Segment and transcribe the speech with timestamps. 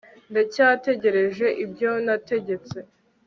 [0.31, 2.77] ndacyategereje ibyo nategetse